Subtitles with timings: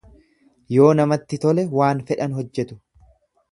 [0.77, 2.81] Yoo namatti tole waan fedhan hojjetu.